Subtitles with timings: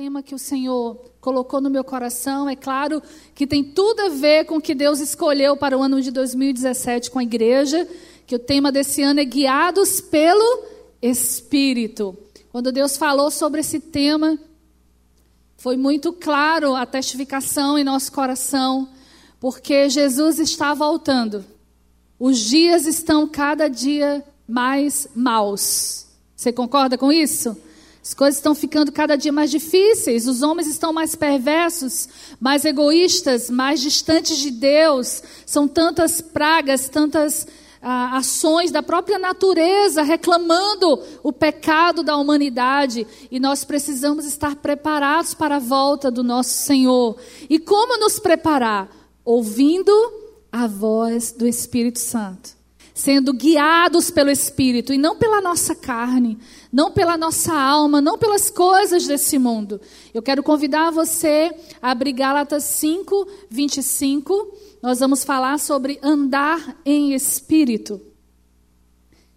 [0.00, 3.02] tema que o Senhor colocou no meu coração, é claro
[3.34, 7.10] que tem tudo a ver com o que Deus escolheu para o ano de 2017
[7.10, 7.86] com a igreja,
[8.26, 10.64] que o tema desse ano é guiados pelo
[11.02, 12.16] Espírito.
[12.50, 14.38] Quando Deus falou sobre esse tema,
[15.58, 18.88] foi muito claro a testificação em nosso coração,
[19.38, 21.44] porque Jesus está voltando.
[22.18, 26.06] Os dias estão cada dia mais maus.
[26.34, 27.54] Você concorda com isso?
[28.02, 32.08] As coisas estão ficando cada dia mais difíceis, os homens estão mais perversos,
[32.40, 35.22] mais egoístas, mais distantes de Deus.
[35.44, 37.46] São tantas pragas, tantas
[37.82, 43.06] ah, ações da própria natureza reclamando o pecado da humanidade.
[43.30, 47.16] E nós precisamos estar preparados para a volta do nosso Senhor.
[47.50, 48.88] E como nos preparar?
[49.22, 49.92] Ouvindo
[50.50, 52.60] a voz do Espírito Santo
[53.00, 56.38] sendo guiados pelo Espírito e não pela nossa carne,
[56.72, 59.80] não pela nossa alma, não pelas coisas desse mundo.
[60.14, 61.50] Eu quero convidar você
[61.82, 64.56] a abrir Gálatas 5, 25.
[64.82, 68.00] Nós vamos falar sobre andar em Espírito.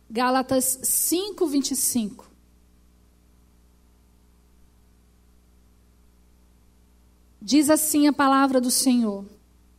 [0.09, 2.33] Gálatas 5, 25.
[7.41, 9.25] Diz assim a palavra do Senhor: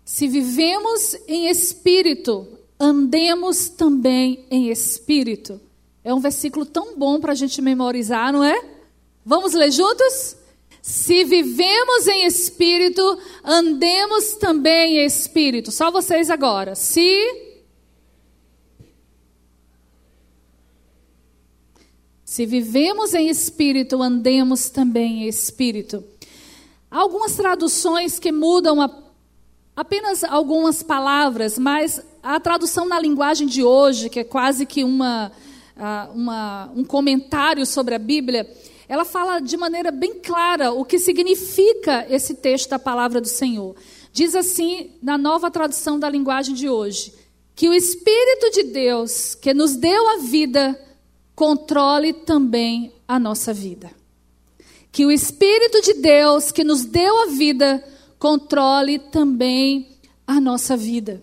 [0.05, 2.47] Se vivemos em espírito,
[2.79, 5.61] andemos também em espírito.
[6.05, 8.63] É um versículo tão bom para a gente memorizar, não é?
[9.25, 10.37] Vamos ler juntos?
[10.83, 15.73] Se vivemos em espírito, andemos também em espírito.
[15.73, 16.75] Só vocês agora.
[16.75, 17.55] Se.
[22.23, 26.05] Se vivemos em espírito, andemos também em espírito.
[26.91, 28.91] Há algumas traduções que mudam a,
[29.75, 35.33] apenas algumas palavras, mas a tradução na linguagem de hoje, que é quase que uma,
[36.15, 38.49] uma, um comentário sobre a Bíblia,
[38.89, 43.75] ela fala de maneira bem clara o que significa esse texto da palavra do Senhor.
[44.13, 47.13] Diz assim, na nova tradução da linguagem de hoje,
[47.55, 50.79] que o Espírito de Deus, que nos deu a vida,
[51.35, 53.91] controle também a nossa vida.
[54.93, 57.83] Que o Espírito de Deus, que nos deu a vida,
[58.19, 59.89] controle também
[60.27, 61.23] a nossa vida.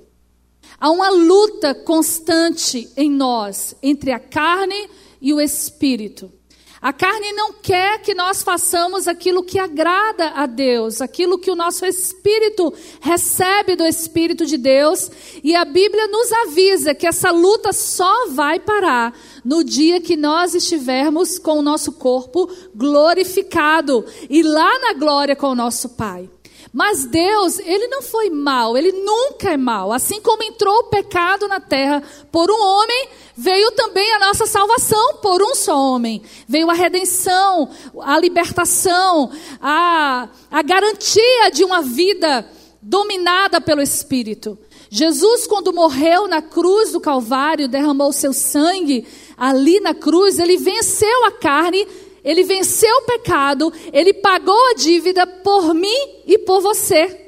[0.81, 4.89] Há uma luta constante em nós entre a carne
[5.21, 6.33] e o espírito.
[6.81, 11.55] A carne não quer que nós façamos aquilo que agrada a Deus, aquilo que o
[11.55, 15.11] nosso espírito recebe do Espírito de Deus,
[15.43, 19.15] e a Bíblia nos avisa que essa luta só vai parar
[19.45, 25.49] no dia que nós estivermos com o nosso corpo glorificado e lá na glória com
[25.49, 26.27] o nosso Pai.
[26.73, 29.91] Mas Deus, ele não foi mal, ele nunca é mal.
[29.91, 32.01] Assim como entrou o pecado na terra
[32.31, 36.21] por um homem, veio também a nossa salvação por um só homem.
[36.47, 37.69] Veio a redenção,
[38.01, 42.47] a libertação, a, a garantia de uma vida
[42.81, 44.57] dominada pelo Espírito.
[44.89, 49.07] Jesus, quando morreu na cruz do Calvário, derramou seu sangue
[49.37, 51.87] ali na cruz, ele venceu a carne
[52.23, 57.19] ele venceu o pecado, ele pagou a dívida por mim e por você.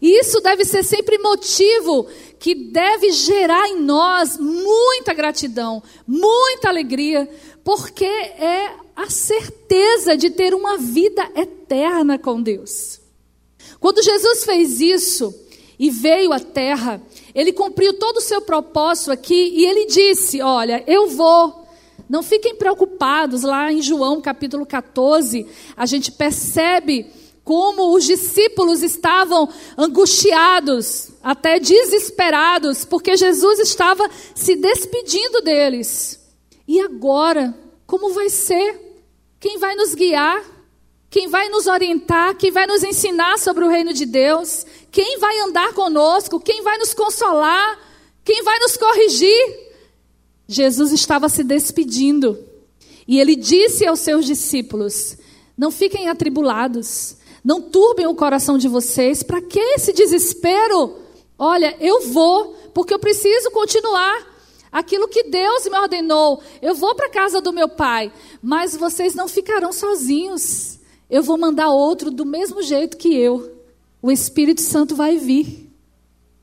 [0.00, 2.06] E isso deve ser sempre motivo
[2.38, 7.28] que deve gerar em nós muita gratidão, muita alegria,
[7.64, 13.00] porque é a certeza de ter uma vida eterna com Deus.
[13.80, 15.34] Quando Jesus fez isso
[15.78, 17.02] e veio à terra,
[17.34, 21.63] ele cumpriu todo o seu propósito aqui e ele disse: Olha, eu vou
[22.08, 27.10] não fiquem preocupados, lá em João capítulo 14, a gente percebe
[27.44, 36.20] como os discípulos estavam angustiados, até desesperados, porque Jesus estava se despedindo deles.
[36.66, 37.54] E agora,
[37.86, 38.80] como vai ser?
[39.38, 40.42] Quem vai nos guiar?
[41.10, 42.34] Quem vai nos orientar?
[42.36, 44.64] Quem vai nos ensinar sobre o reino de Deus?
[44.90, 46.40] Quem vai andar conosco?
[46.40, 47.78] Quem vai nos consolar?
[48.24, 49.63] Quem vai nos corrigir?
[50.46, 52.38] Jesus estava se despedindo
[53.06, 55.16] e ele disse aos seus discípulos:
[55.56, 60.96] Não fiquem atribulados, não turbem o coração de vocês, para que esse desespero?
[61.38, 64.34] Olha, eu vou, porque eu preciso continuar
[64.70, 66.42] aquilo que Deus me ordenou.
[66.60, 68.12] Eu vou para a casa do meu pai,
[68.42, 70.78] mas vocês não ficarão sozinhos.
[71.08, 73.52] Eu vou mandar outro do mesmo jeito que eu.
[74.00, 75.70] O Espírito Santo vai vir.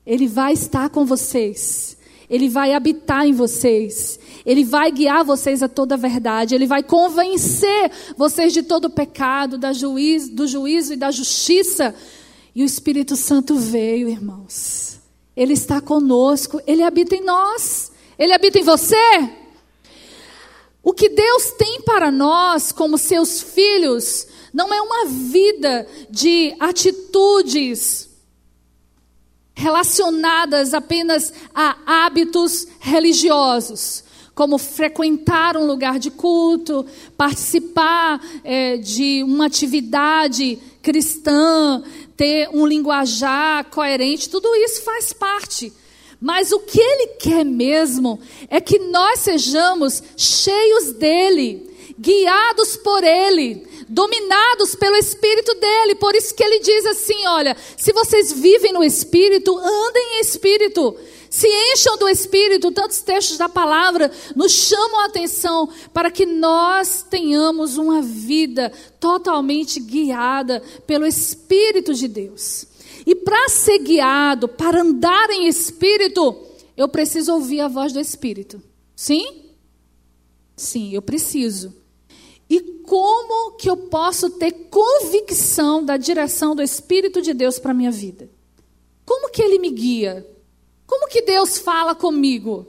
[0.06, 1.96] Ele vai estar com vocês.
[2.32, 4.18] Ele vai habitar em vocês.
[4.46, 6.54] Ele vai guiar vocês a toda a verdade.
[6.54, 11.94] Ele vai convencer vocês de todo o pecado, da juiz, do juízo e da justiça.
[12.54, 14.98] E o Espírito Santo veio, irmãos.
[15.36, 16.58] Ele está conosco.
[16.66, 17.92] Ele habita em nós.
[18.18, 19.28] Ele habita em você.
[20.82, 28.11] O que Deus tem para nós, como seus filhos, Não é uma vida de atitudes
[29.54, 34.04] relacionadas apenas a hábitos religiosos,
[34.34, 41.82] como frequentar um lugar de culto, participar é, de uma atividade cristã,
[42.16, 45.72] ter um linguajar coerente, tudo isso faz parte.
[46.20, 51.68] Mas o que ele quer mesmo é que nós sejamos cheios dele,
[52.02, 55.94] guiados por ele, dominados pelo Espírito dele.
[55.94, 60.96] Por isso que ele diz assim: olha, se vocês vivem no Espírito, andem em Espírito.
[61.30, 67.06] Se encham do Espírito, tantos textos da palavra nos chamam a atenção para que nós
[67.08, 68.70] tenhamos uma vida
[69.00, 72.66] totalmente guiada pelo Espírito de Deus.
[73.06, 76.36] E para ser guiado, para andar em Espírito,
[76.76, 78.62] eu preciso ouvir a voz do Espírito.
[78.94, 79.46] Sim?
[80.54, 81.81] Sim, eu preciso.
[82.52, 87.74] E como que eu posso ter convicção da direção do Espírito de Deus para a
[87.74, 88.28] minha vida?
[89.06, 90.26] Como que ele me guia?
[90.86, 92.66] Como que Deus fala comigo?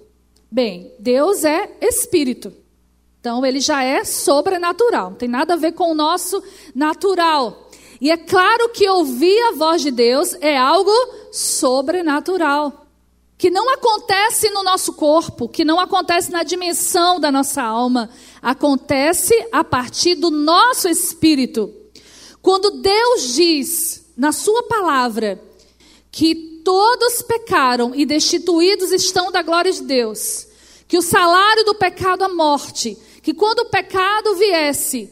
[0.49, 2.53] Bem, Deus é Espírito.
[3.19, 6.41] Então ele já é sobrenatural, não tem nada a ver com o nosso
[6.73, 7.69] natural.
[7.99, 10.93] E é claro que ouvir a voz de Deus é algo
[11.29, 12.83] sobrenatural
[13.43, 18.09] que não acontece no nosso corpo, que não acontece na dimensão da nossa alma,
[18.43, 21.73] acontece a partir do nosso espírito.
[22.41, 25.41] Quando Deus diz na Sua palavra
[26.11, 30.47] que todos pecaram e destituídos estão da glória de Deus,
[30.87, 35.09] que o salário do pecado é a morte, que quando o pecado viesse,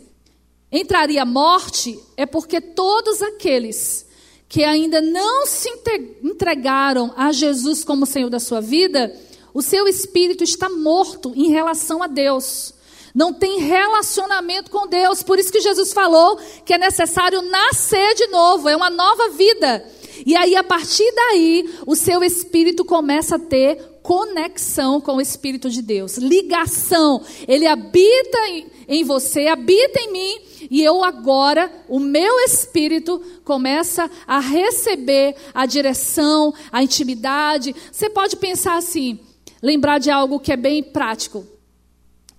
[0.70, 4.06] entraria a morte, é porque todos aqueles
[4.48, 5.70] que ainda não se
[6.22, 9.18] entregaram a Jesus como Senhor da sua vida,
[9.54, 12.74] o seu espírito está morto em relação a Deus.
[13.14, 15.22] Não tem relacionamento com Deus.
[15.24, 19.86] Por isso que Jesus falou que é necessário nascer de novo, é uma nova vida.
[20.26, 25.70] E aí, a partir daí, o seu espírito começa a ter conexão com o Espírito
[25.70, 27.22] de Deus, ligação.
[27.48, 28.38] Ele habita
[28.88, 35.66] em você, habita em mim, e eu agora, o meu espírito começa a receber a
[35.66, 37.76] direção, a intimidade.
[37.92, 39.20] Você pode pensar assim,
[39.62, 41.46] lembrar de algo que é bem prático.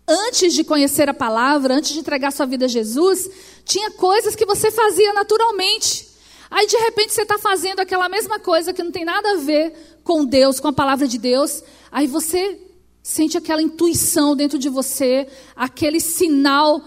[0.07, 3.31] Antes de conhecer a palavra, antes de entregar sua vida a Jesus,
[3.65, 6.09] tinha coisas que você fazia naturalmente.
[6.51, 10.01] Aí de repente você está fazendo aquela mesma coisa que não tem nada a ver
[10.05, 11.63] com Deus, com a palavra de Deus.
[11.91, 12.61] Aí você
[13.03, 15.27] sente aquela intuição dentro de você,
[15.57, 16.83] aquele sinal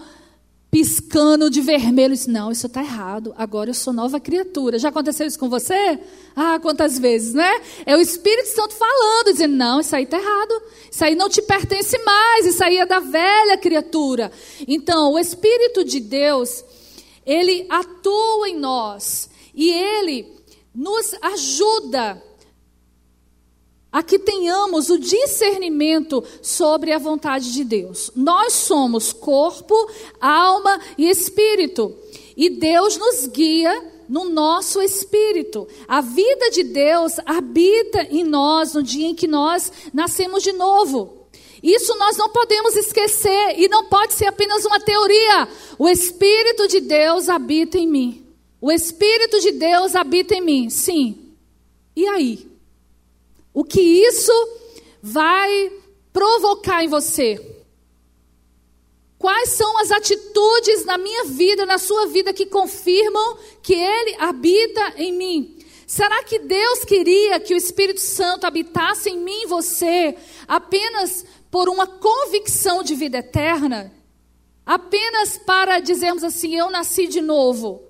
[0.70, 2.14] piscando de vermelho.
[2.14, 3.34] Diz, não, isso está errado.
[3.36, 4.78] Agora eu sou nova criatura.
[4.78, 5.98] Já aconteceu isso com você?
[6.34, 7.50] Ah, quantas vezes, né?
[7.84, 10.62] É o Espírito Santo falando, dizendo, não, isso aí está errado.
[10.90, 12.46] Isso aí não te pertence mais.
[12.46, 14.30] Isso aí é da velha criatura.
[14.66, 16.64] Então, o Espírito de Deus,
[17.24, 19.30] ele atua em nós.
[19.54, 20.36] E ele
[20.74, 22.22] nos ajuda
[23.96, 28.10] a que tenhamos o discernimento sobre a vontade de Deus.
[28.14, 29.74] Nós somos corpo,
[30.20, 31.96] alma e espírito.
[32.36, 35.66] E Deus nos guia no nosso espírito.
[35.88, 41.26] A vida de Deus habita em nós no dia em que nós nascemos de novo.
[41.62, 45.48] Isso nós não podemos esquecer e não pode ser apenas uma teoria.
[45.78, 48.26] O Espírito de Deus habita em mim.
[48.60, 51.32] O Espírito de Deus habita em mim, sim.
[51.96, 52.55] E aí?
[53.56, 54.30] O que isso
[55.00, 55.72] vai
[56.12, 57.40] provocar em você?
[59.18, 64.92] Quais são as atitudes na minha vida, na sua vida, que confirmam que Ele habita
[64.98, 65.58] em mim?
[65.86, 70.14] Será que Deus queria que o Espírito Santo habitasse em mim e você
[70.46, 73.90] apenas por uma convicção de vida eterna?
[74.66, 77.85] Apenas para dizermos assim: eu nasci de novo?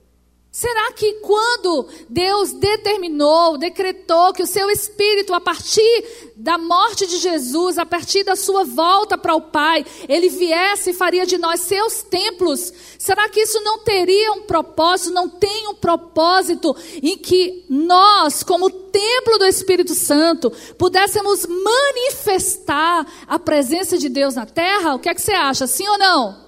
[0.56, 7.18] Será que quando Deus determinou, decretou que o seu espírito, a partir da morte de
[7.18, 11.60] Jesus, a partir da sua volta para o Pai, ele viesse e faria de nós
[11.60, 12.72] seus templos?
[12.98, 18.70] Será que isso não teria um propósito, não tem um propósito em que nós, como
[18.70, 24.94] templo do Espírito Santo, pudéssemos manifestar a presença de Deus na terra?
[24.94, 25.66] O que é que você acha?
[25.66, 26.46] Sim ou não?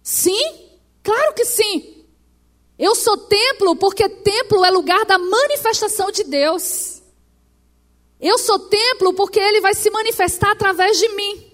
[0.00, 0.54] Sim?
[1.02, 1.95] Claro que sim.
[2.78, 7.02] Eu sou templo porque templo é lugar da manifestação de Deus.
[8.20, 11.46] Eu sou templo porque ele vai se manifestar através de mim.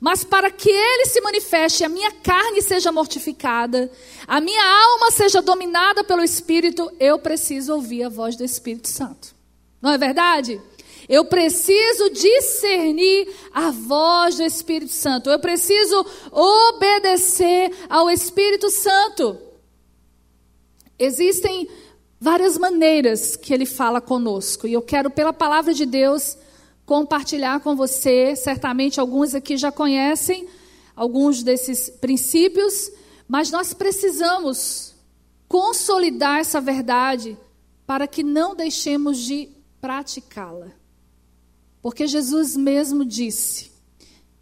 [0.00, 3.90] Mas para que ele se manifeste, a minha carne seja mortificada,
[4.26, 9.34] a minha alma seja dominada pelo Espírito, eu preciso ouvir a voz do Espírito Santo.
[9.80, 10.60] Não é verdade?
[11.08, 15.30] Eu preciso discernir a voz do Espírito Santo.
[15.30, 19.38] Eu preciso obedecer ao Espírito Santo.
[20.98, 21.68] Existem
[22.20, 26.38] várias maneiras que ele fala conosco, e eu quero, pela palavra de Deus,
[26.86, 28.34] compartilhar com você.
[28.36, 30.48] Certamente alguns aqui já conhecem
[30.94, 32.90] alguns desses princípios,
[33.26, 34.94] mas nós precisamos
[35.48, 37.36] consolidar essa verdade
[37.86, 39.48] para que não deixemos de
[39.80, 40.72] praticá-la.
[41.82, 43.70] Porque Jesus mesmo disse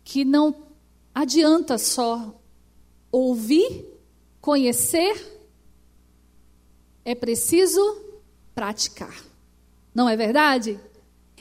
[0.04, 0.54] que não
[1.14, 2.40] adianta só
[3.10, 3.84] ouvir,
[4.40, 5.31] conhecer,
[7.04, 7.80] é preciso
[8.54, 9.14] praticar.
[9.94, 10.78] Não é verdade?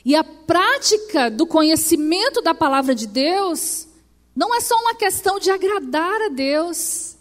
[0.04, 3.88] E a prática do conhecimento da palavra de Deus
[4.36, 7.18] não é só uma questão de agradar a Deus,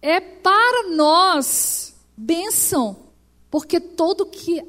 [0.00, 2.96] é para nós bênção,
[3.50, 4.62] porque todo que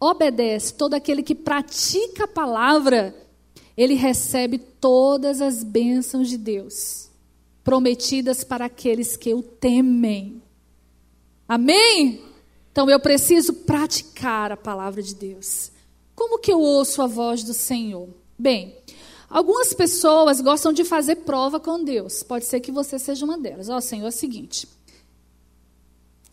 [0.00, 3.14] obedece, todo aquele que pratica a palavra,
[3.76, 7.10] ele recebe todas as bênçãos de Deus,
[7.62, 10.42] prometidas para aqueles que o temem.
[11.46, 12.31] Amém?
[12.72, 15.70] Então eu preciso praticar a palavra de Deus.
[16.14, 18.08] Como que eu ouço a voz do Senhor?
[18.38, 18.76] Bem,
[19.28, 22.22] algumas pessoas gostam de fazer prova com Deus.
[22.22, 23.68] Pode ser que você seja uma delas.
[23.68, 24.66] Ó, oh, Senhor, é o seguinte.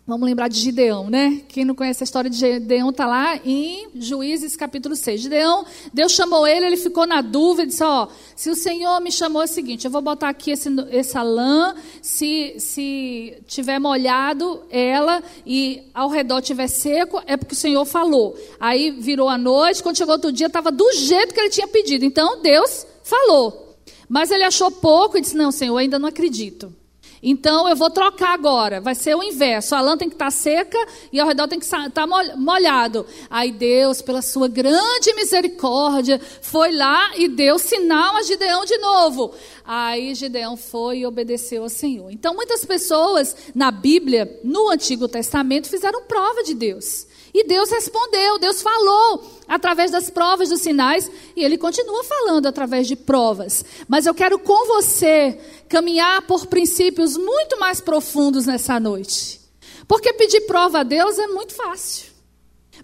[0.09, 1.43] Vamos lembrar de Gideão, né?
[1.49, 5.21] Quem não conhece a história de Gideão está lá em Juízes capítulo 6.
[5.21, 5.63] Gideão,
[5.93, 9.45] Deus chamou ele, ele ficou na dúvida, disse: Ó, se o Senhor me chamou é
[9.45, 15.83] o seguinte, eu vou botar aqui esse, essa lã, se, se tiver molhado ela e
[15.93, 18.35] ao redor tiver seco, é porque o Senhor falou.
[18.59, 22.03] Aí virou a noite, quando chegou outro dia, estava do jeito que ele tinha pedido.
[22.03, 23.77] Então Deus falou.
[24.09, 26.78] Mas ele achou pouco e disse: Não, Senhor, ainda não acredito.
[27.21, 29.75] Então eu vou trocar agora, vai ser o inverso.
[29.75, 30.77] A lã tem que estar tá seca
[31.11, 33.05] e ao redor tem que estar tá molhado.
[33.29, 39.33] Aí Deus, pela sua grande misericórdia, foi lá e deu sinal a Gideão de novo.
[39.65, 42.09] Aí Gideão foi e obedeceu ao Senhor.
[42.11, 47.08] Então muitas pessoas na Bíblia, no Antigo Testamento, fizeram prova de Deus.
[47.33, 52.87] E Deus respondeu, Deus falou através das provas dos sinais, e Ele continua falando através
[52.87, 53.63] de provas.
[53.87, 59.39] Mas eu quero com você caminhar por princípios muito mais profundos nessa noite.
[59.87, 62.09] Porque pedir prova a Deus é muito fácil.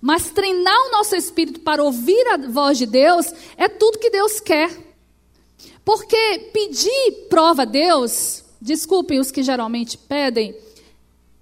[0.02, 4.40] Mas treinar o nosso espírito para ouvir a voz de Deus é tudo que Deus
[4.40, 4.70] quer.
[5.84, 10.56] Porque pedir prova a Deus, desculpem os que geralmente pedem,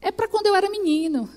[0.02, 1.30] é para quando eu era menino.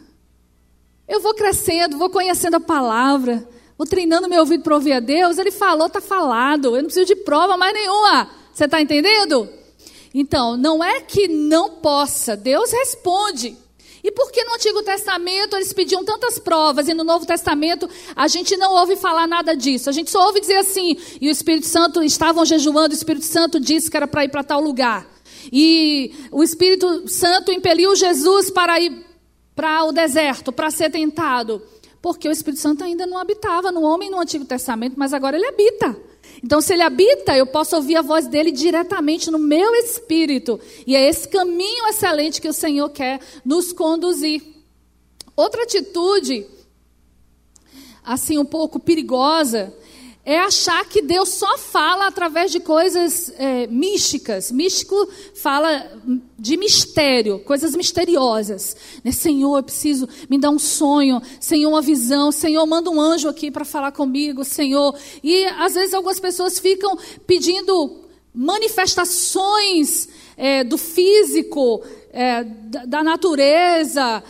[1.08, 3.46] Eu vou crescendo, vou conhecendo a palavra,
[3.78, 5.38] vou treinando meu ouvido para ouvir a Deus.
[5.38, 6.76] Ele falou, está falado.
[6.76, 8.28] Eu não preciso de prova mais nenhuma.
[8.52, 9.48] Você está entendendo?
[10.12, 13.56] Então, não é que não possa, Deus responde.
[14.02, 18.28] E por que no Antigo Testamento eles pediam tantas provas e no Novo Testamento a
[18.28, 19.90] gente não ouve falar nada disso?
[19.90, 23.58] A gente só ouve dizer assim: e o Espírito Santo estavam jejuando, o Espírito Santo
[23.58, 25.06] disse que era para ir para tal lugar.
[25.52, 29.05] E o Espírito Santo impeliu Jesus para ir
[29.56, 31.62] para o deserto, para ser tentado.
[32.02, 35.46] Porque o Espírito Santo ainda não habitava no homem no Antigo Testamento, mas agora ele
[35.46, 35.96] habita.
[36.44, 40.60] Então, se ele habita, eu posso ouvir a voz dele diretamente no meu espírito.
[40.86, 44.42] E é esse caminho excelente que o Senhor quer nos conduzir.
[45.34, 46.46] Outra atitude,
[48.04, 49.74] assim, um pouco perigosa,
[50.26, 54.50] é achar que Deus só fala através de coisas é, místicas.
[54.50, 55.88] Místico fala
[56.36, 58.76] de mistério, coisas misteriosas.
[59.04, 59.12] Né?
[59.12, 63.52] Senhor, eu preciso me dar um sonho, Senhor, uma visão, Senhor, manda um anjo aqui
[63.52, 64.98] para falar comigo, Senhor.
[65.22, 68.00] E às vezes algumas pessoas ficam pedindo
[68.34, 72.42] manifestações é, do físico, é,
[72.84, 74.24] da natureza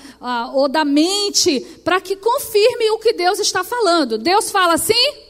[0.53, 4.19] ou da mente, para que confirme o que Deus está falando.
[4.19, 5.26] Deus fala assim?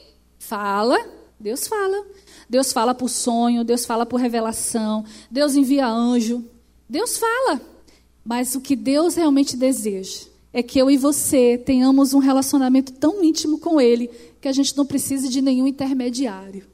[0.47, 0.97] Fala,
[1.41, 2.07] Deus fala.
[2.49, 6.45] Deus fala por sonho, Deus fala por revelação, Deus envia anjo.
[6.89, 7.61] Deus fala.
[8.25, 10.21] Mas o que Deus realmente deseja
[10.53, 14.09] é que eu e você tenhamos um relacionamento tão íntimo com Ele
[14.41, 16.65] que a gente não precise de nenhum intermediário.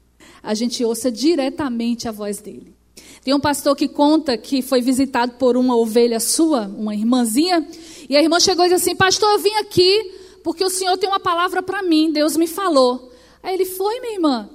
[0.43, 2.75] A gente ouça diretamente a voz dele.
[3.23, 7.67] Tem um pastor que conta que foi visitado por uma ovelha sua, uma irmãzinha,
[8.07, 10.11] e a irmã chegou e disse assim: Pastor, eu vim aqui
[10.43, 13.12] porque o senhor tem uma palavra para mim, Deus me falou.
[13.43, 14.49] Aí ele foi, minha irmã.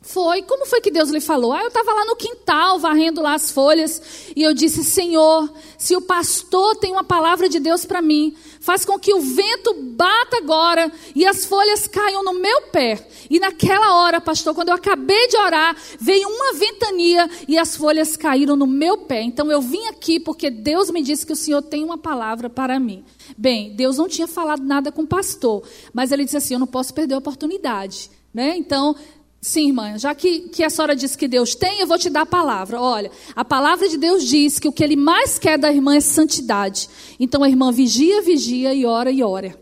[0.00, 0.42] Foi.
[0.42, 1.52] Como foi que Deus lhe falou?
[1.52, 5.96] Ah, eu estava lá no quintal, varrendo lá as folhas, e eu disse: Senhor, se
[5.96, 10.38] o pastor tem uma palavra de Deus para mim, faz com que o vento bata
[10.38, 13.06] agora e as folhas caiam no meu pé.
[13.30, 18.16] E naquela hora, pastor, quando eu acabei de orar, veio uma ventania e as folhas
[18.16, 19.22] caíram no meu pé.
[19.22, 22.78] Então eu vim aqui porque Deus me disse que o Senhor tem uma palavra para
[22.78, 23.04] mim.
[23.36, 25.62] Bem, Deus não tinha falado nada com o pastor,
[25.92, 28.10] mas ele disse assim: eu não posso perder a oportunidade.
[28.32, 28.56] Né?
[28.56, 28.94] Então,
[29.40, 32.22] Sim, irmã, já que, que a senhora disse que Deus tem, eu vou te dar
[32.22, 32.80] a palavra.
[32.80, 36.00] Olha, a palavra de Deus diz que o que ele mais quer da irmã é
[36.00, 36.88] santidade.
[37.20, 39.56] Então a irmã vigia, vigia e ora e ora.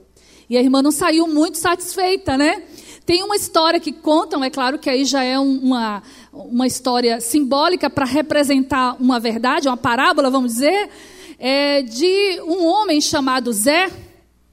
[0.48, 2.62] E a irmã não saiu muito satisfeita, né?
[3.04, 6.02] Tem uma história que contam, é claro que aí já é uma,
[6.32, 10.88] uma história simbólica para representar uma verdade, uma parábola, vamos dizer,
[11.38, 13.90] é de um homem chamado Zé.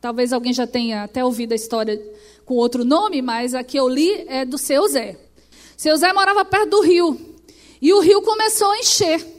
[0.01, 1.99] Talvez alguém já tenha até ouvido a história
[2.45, 5.17] com outro nome, mas a que eu li é do seu Zé.
[5.77, 7.19] Seu Zé morava perto do rio.
[7.81, 9.33] E o rio começou a encher.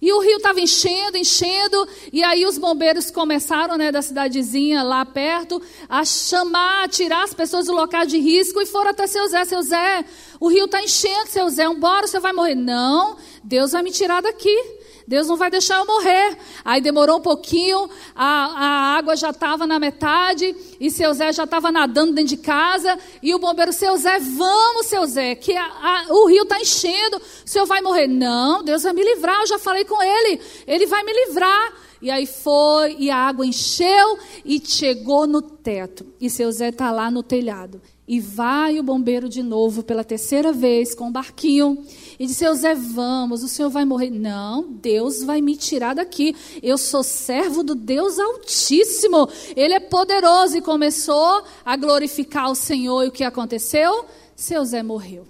[0.00, 5.04] E o rio estava enchendo, enchendo, e aí os bombeiros começaram, né, da cidadezinha lá
[5.06, 9.26] perto, a chamar, a tirar as pessoas do local de risco e foram até seu
[9.26, 9.44] Zé.
[9.44, 10.04] Seu Zé,
[10.38, 12.54] o rio está enchendo, seu Zé, embora, você vai morrer.
[12.54, 14.75] Não, Deus vai me tirar daqui.
[15.06, 16.36] Deus não vai deixar eu morrer.
[16.64, 21.44] Aí demorou um pouquinho, a, a água já estava na metade, e seu Zé já
[21.44, 25.64] estava nadando dentro de casa, e o bombeiro, seu Zé, vamos, seu Zé, que a,
[25.64, 28.06] a, o rio está enchendo, o senhor vai morrer.
[28.06, 31.86] Não, Deus vai me livrar, eu já falei com ele, ele vai me livrar.
[32.00, 36.06] E aí foi, e a água encheu e chegou no teto.
[36.20, 37.80] E seu Zé está lá no telhado.
[38.06, 41.84] E vai o bombeiro de novo pela terceira vez com o barquinho.
[42.18, 44.10] E disse: Zé, vamos, o senhor vai morrer.
[44.10, 46.34] Não, Deus vai me tirar daqui.
[46.62, 49.28] Eu sou servo do Deus Altíssimo.
[49.54, 50.56] Ele é poderoso.
[50.56, 53.04] E começou a glorificar o Senhor.
[53.04, 54.06] E o que aconteceu?
[54.34, 55.26] Seu Zé morreu.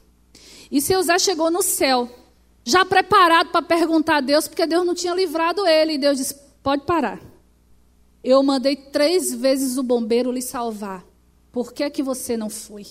[0.71, 2.09] E seu Zé chegou no céu,
[2.65, 5.95] já preparado para perguntar a Deus, porque Deus não tinha livrado ele.
[5.95, 7.21] E Deus disse: Pode parar.
[8.23, 11.05] Eu mandei três vezes o bombeiro lhe salvar.
[11.53, 12.87] Por que, é que você não foi?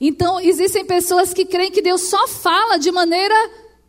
[0.00, 3.34] Então, existem pessoas que creem que Deus só fala de maneira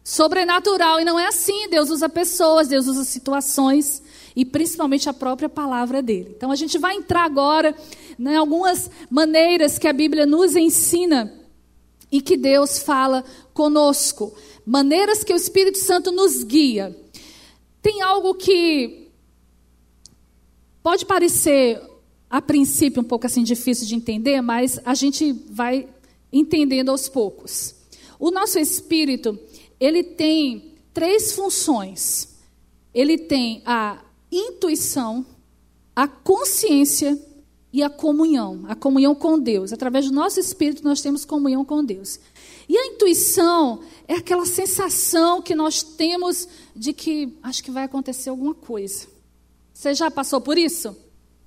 [0.04, 1.00] sobrenatural.
[1.00, 1.70] E não é assim.
[1.70, 4.04] Deus usa pessoas, Deus usa situações.
[4.36, 6.34] E principalmente a própria palavra dele.
[6.36, 7.74] Então, a gente vai entrar agora
[8.20, 11.34] em né, algumas maneiras que a Bíblia nos ensina
[12.12, 14.34] e que Deus fala conosco.
[14.66, 16.96] Maneiras que o Espírito Santo nos guia.
[17.82, 19.10] Tem algo que
[20.84, 21.82] pode parecer
[22.30, 25.88] a princípio um pouco assim difícil de entender, mas a gente vai
[26.32, 27.76] entendendo aos poucos.
[28.20, 29.38] O nosso espírito,
[29.80, 32.30] ele tem três funções.
[32.94, 35.26] Ele tem a intuição,
[35.96, 37.20] a consciência
[37.74, 39.72] e a comunhão, a comunhão com Deus.
[39.72, 42.20] Através do nosso espírito nós temos comunhão com Deus.
[42.68, 48.30] E a intuição é aquela sensação que nós temos de que acho que vai acontecer
[48.30, 49.08] alguma coisa.
[49.74, 50.96] Você já passou por isso?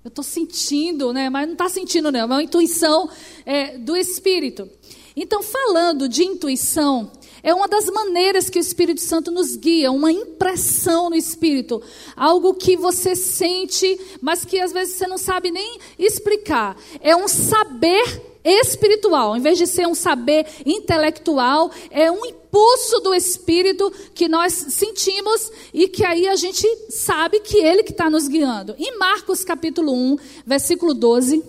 [0.05, 1.31] Eu estou sentindo, né?
[1.31, 2.21] Mas não está sentindo, não.
[2.21, 3.09] É uma intuição
[3.47, 4.69] é, do Espírito.
[5.17, 7.11] Então, falando de intuição,
[7.43, 11.83] é uma das maneiras que o Espírito Santo nos guia, uma impressão no Espírito.
[12.15, 16.77] Algo que você sente, mas que às vezes você não sabe nem explicar.
[17.01, 23.15] É um saber espiritual, em vez de ser um saber intelectual, é um impulso do
[23.15, 28.29] Espírito que nós sentimos e que aí a gente sabe que Ele que está nos
[28.29, 28.75] guiando.
[28.79, 31.43] Em Marcos capítulo 1, versículo 12.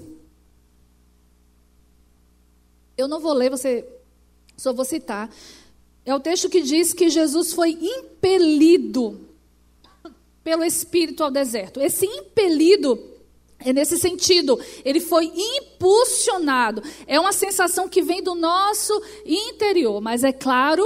[2.97, 3.86] Eu não vou ler, você
[4.55, 5.29] só vou citar.
[6.05, 9.19] É o texto que diz que Jesus foi impelido
[10.43, 11.81] pelo Espírito ao deserto.
[11.81, 13.14] Esse impelido
[13.65, 16.84] é nesse sentido, ele foi impulsionado.
[17.08, 18.93] É uma sensação que vem do nosso
[19.25, 20.84] interior, mas é claro,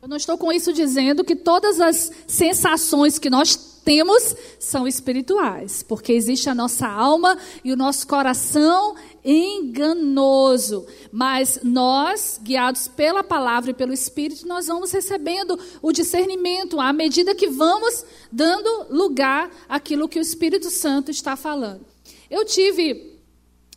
[0.00, 5.82] eu não estou com isso dizendo que todas as sensações que nós temos são espirituais,
[5.82, 10.86] porque existe a nossa alma e o nosso coração enganoso.
[11.10, 17.34] Mas nós, guiados pela palavra e pelo Espírito, nós vamos recebendo o discernimento à medida
[17.34, 21.86] que vamos dando lugar àquilo que o Espírito Santo está falando.
[22.30, 23.18] Eu tive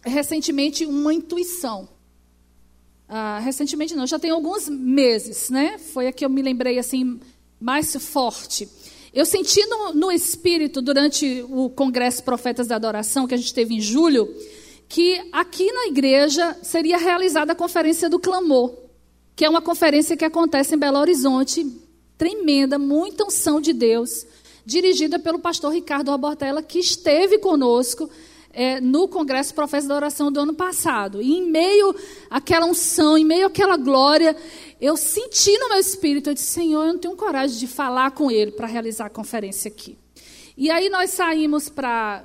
[0.04, 1.90] recentemente uma intuição.
[3.08, 5.78] Ah, recentemente não, já tem alguns meses, né?
[5.78, 7.20] Foi a que eu me lembrei assim
[7.60, 8.68] mais forte.
[9.14, 13.76] Eu senti no, no espírito, durante o Congresso Profetas da Adoração, que a gente teve
[13.76, 14.28] em julho,
[14.88, 18.74] que aqui na igreja seria realizada a Conferência do Clamor,
[19.36, 21.66] que é uma conferência que acontece em Belo Horizonte,
[22.18, 24.26] tremenda, muita unção de Deus,
[24.66, 28.10] dirigida pelo pastor Ricardo Abortella, que esteve conosco
[28.56, 31.22] é, no Congresso Profetas da Oração do ano passado.
[31.22, 31.94] E em meio
[32.30, 34.36] àquela unção, em meio àquela glória,
[34.80, 38.32] eu senti no meu espírito, eu disse, Senhor, eu não tenho coragem de falar com
[38.32, 39.98] ele para realizar a conferência aqui.
[40.58, 42.24] E aí nós saímos para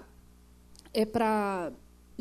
[0.94, 1.04] é,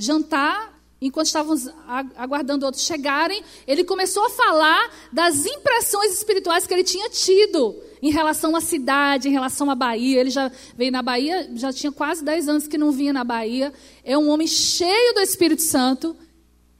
[0.03, 1.69] jantar, enquanto estávamos
[2.17, 8.11] aguardando outros chegarem, ele começou a falar das impressões espirituais que ele tinha tido em
[8.11, 10.19] relação à cidade, em relação à Bahia.
[10.19, 13.73] Ele já veio na Bahia, já tinha quase 10 anos que não vinha na Bahia.
[14.03, 16.15] É um homem cheio do Espírito Santo.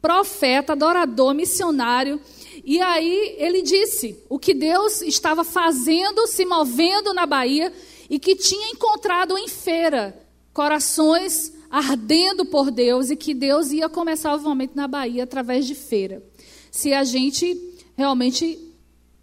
[0.02, 2.22] profeta, adorador, missionário.
[2.64, 7.74] E aí ele disse o que Deus estava fazendo, se movendo na Bahia
[8.10, 10.18] e que tinha encontrado em feira
[10.54, 15.76] corações ardendo por Deus e que Deus ia começar o momento na Bahia através de
[15.76, 16.24] feira.
[16.72, 17.58] Se a gente
[17.96, 18.58] realmente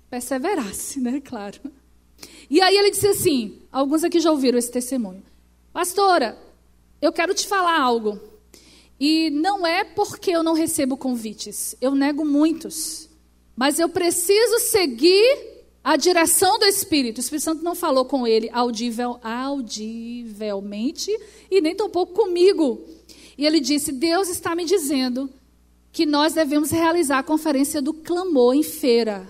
[0.08, 1.20] perseverasse, né?
[1.24, 1.60] Claro.
[2.48, 5.22] E aí ele disse assim: alguns aqui já ouviram esse testemunho.
[5.72, 6.38] Pastora,
[7.02, 8.18] eu quero te falar algo.
[8.98, 13.10] E não é porque eu não recebo convites, eu nego muitos.
[13.54, 15.55] Mas eu preciso seguir
[15.86, 17.18] a direção do Espírito.
[17.18, 21.16] O Espírito Santo não falou com ele audivel, audivelmente
[21.48, 22.80] e nem tampouco comigo.
[23.38, 25.30] E ele disse: Deus está me dizendo
[25.92, 29.28] que nós devemos realizar a conferência do clamor em feira.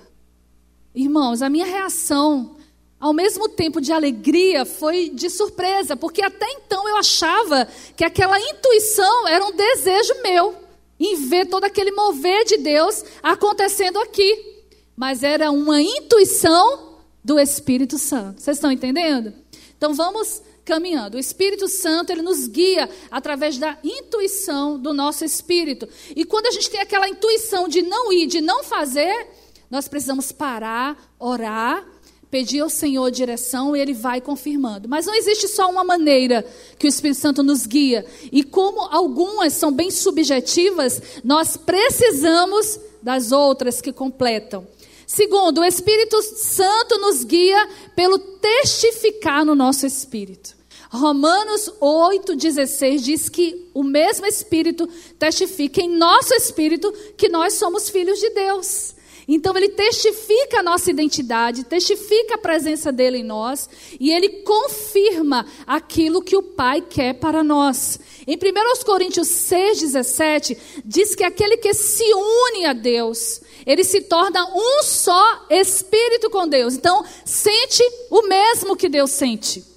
[0.95, 2.57] Irmãos, a minha reação,
[2.99, 8.41] ao mesmo tempo de alegria, foi de surpresa, porque até então eu achava que aquela
[8.41, 10.55] intuição era um desejo meu,
[10.99, 14.56] em ver todo aquele mover de Deus acontecendo aqui.
[14.97, 18.41] Mas era uma intuição do Espírito Santo.
[18.41, 19.33] Vocês estão entendendo?
[19.77, 21.17] Então vamos caminhando.
[21.17, 25.89] O Espírito Santo, ele nos guia através da intuição do nosso espírito.
[26.15, 29.29] E quando a gente tem aquela intuição de não ir, de não fazer,
[29.71, 31.87] nós precisamos parar, orar,
[32.31, 34.89] pedir ao Senhor direção e Ele vai confirmando.
[34.89, 36.45] Mas não existe só uma maneira
[36.79, 38.05] que o Espírito Santo nos guia.
[38.33, 44.67] E como algumas são bem subjetivas, nós precisamos das outras que completam.
[45.07, 50.57] Segundo, o Espírito Santo nos guia pelo testificar no nosso espírito.
[50.91, 54.89] Romanos 8,16 diz que o mesmo Espírito
[55.19, 58.96] testifica em nosso espírito que nós somos filhos de Deus.
[59.29, 65.45] Então ele testifica a nossa identidade, testifica a presença dele em nós e ele confirma
[65.67, 67.99] aquilo que o Pai quer para nós.
[68.25, 74.47] Em 1 Coríntios 6,17, diz que aquele que se une a Deus, ele se torna
[74.55, 76.75] um só espírito com Deus.
[76.75, 79.76] Então, sente o mesmo que Deus sente.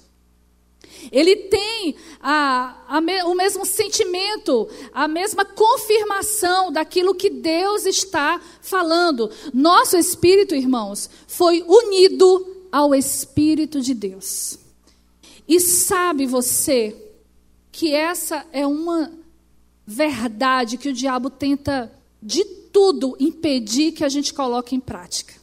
[1.10, 8.40] Ele tem a, a me, o mesmo sentimento, a mesma confirmação daquilo que Deus está
[8.60, 9.30] falando.
[9.52, 14.58] Nosso espírito, irmãos, foi unido ao Espírito de Deus.
[15.48, 16.96] E sabe você
[17.72, 19.12] que essa é uma
[19.86, 25.39] verdade que o diabo tenta de tudo impedir que a gente coloque em prática.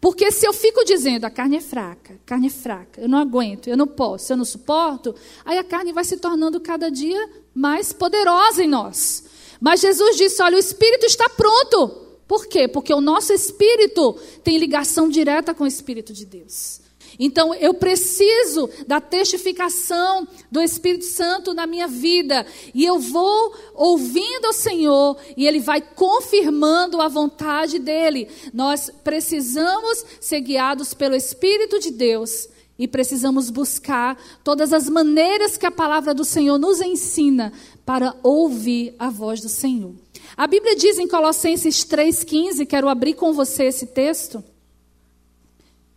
[0.00, 3.18] Porque se eu fico dizendo a carne é fraca, a carne é fraca, eu não
[3.18, 7.28] aguento, eu não posso, eu não suporto, aí a carne vai se tornando cada dia
[7.54, 9.24] mais poderosa em nós.
[9.60, 12.08] Mas Jesus disse: olha, o espírito está pronto.
[12.26, 12.66] Por quê?
[12.66, 16.80] Porque o nosso espírito tem ligação direta com o espírito de Deus.
[17.22, 22.46] Então eu preciso da testificação do Espírito Santo na minha vida.
[22.74, 28.26] E eu vou ouvindo o Senhor e Ele vai confirmando a vontade dEle.
[28.54, 32.48] Nós precisamos ser guiados pelo Espírito de Deus.
[32.78, 37.52] E precisamos buscar todas as maneiras que a palavra do Senhor nos ensina
[37.84, 39.94] para ouvir a voz do Senhor.
[40.34, 44.42] A Bíblia diz em Colossenses 3,15, quero abrir com você esse texto.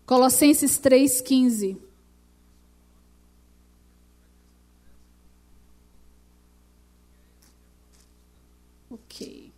[0.06, 1.78] Colossenses 3,15.
[8.90, 9.52] Ok.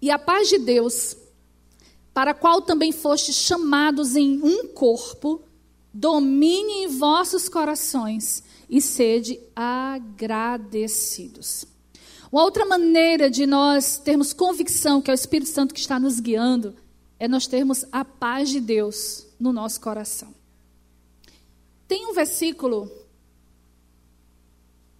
[0.00, 1.16] E a paz de Deus,
[2.12, 5.42] para a qual também fostes chamados em um corpo,
[5.92, 11.73] domine em vossos corações e sede agradecidos.
[12.34, 16.18] Uma outra maneira de nós termos convicção que é o Espírito Santo que está nos
[16.18, 16.74] guiando
[17.16, 20.34] é nós termos a paz de Deus no nosso coração.
[21.86, 22.90] Tem um versículo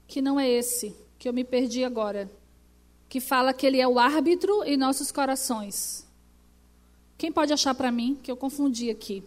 [0.07, 2.31] que não é esse, que eu me perdi agora,
[3.09, 6.07] que fala que ele é o árbitro em nossos corações.
[7.19, 9.25] Quem pode achar para mim, que eu confundi aqui?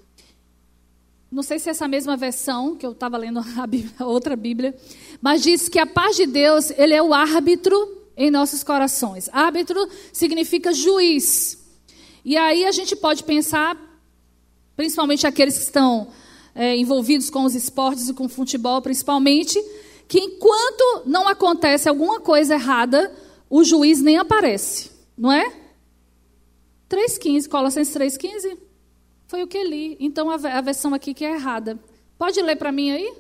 [1.29, 4.75] Não sei se é essa mesma versão, que eu estava lendo a, Bíblia, outra Bíblia,
[5.21, 9.29] mas diz que a paz de Deus, ele é o árbitro em nossos corações.
[9.33, 11.65] Árbitro significa juiz.
[12.23, 13.77] E aí a gente pode pensar,
[14.75, 16.07] principalmente aqueles que estão
[16.55, 19.61] é, envolvidos com os esportes e com o futebol, principalmente,
[20.07, 23.13] que enquanto não acontece alguma coisa errada,
[23.49, 25.53] o juiz nem aparece, não é?
[26.89, 28.66] 3,15, Colossenses 3,15?
[29.27, 29.97] Foi o que li.
[29.99, 31.77] Então a, versão aqui que é errada.
[32.17, 33.13] Pode ler para mim aí?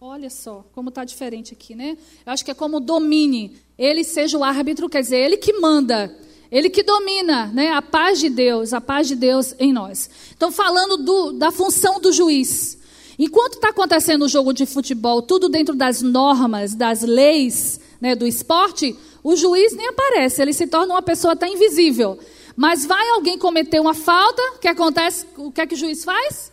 [0.00, 1.96] Olha só como está diferente aqui, né?
[2.24, 3.56] Eu acho que é como domine.
[3.76, 6.14] Ele seja o árbitro, quer dizer, ele que manda.
[6.50, 7.72] Ele que domina, né?
[7.72, 10.08] A paz de Deus, a paz de Deus em nós.
[10.36, 12.77] Então, falando do, da função do juiz.
[13.18, 18.26] Enquanto está acontecendo o jogo de futebol, tudo dentro das normas, das leis né, do
[18.26, 22.18] esporte, o juiz nem aparece, ele se torna uma pessoa até invisível.
[22.54, 25.26] Mas vai alguém cometer uma falta, o que acontece?
[25.36, 26.52] O que é que o juiz faz?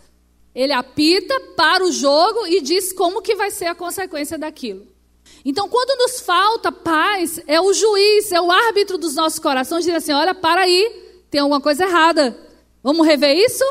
[0.56, 4.88] Ele apita para o jogo e diz como que vai ser a consequência daquilo.
[5.43, 9.93] Então, quando nos falta paz, é o juiz, é o árbitro dos nossos corações, diz
[9.93, 12.36] assim: olha, para aí, tem alguma coisa errada.
[12.82, 13.63] Vamos rever isso?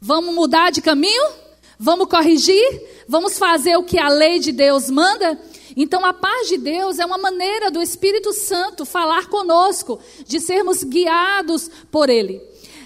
[0.00, 1.49] Vamos mudar de caminho?
[1.82, 2.82] Vamos corrigir?
[3.08, 5.40] Vamos fazer o que a lei de Deus manda?
[5.74, 10.84] Então, a paz de Deus é uma maneira do Espírito Santo falar conosco, de sermos
[10.84, 12.38] guiados por Ele.